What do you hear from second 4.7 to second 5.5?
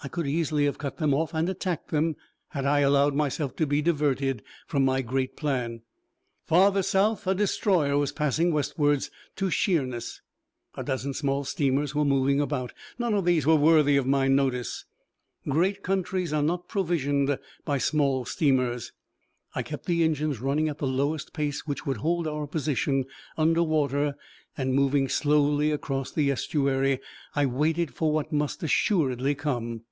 my great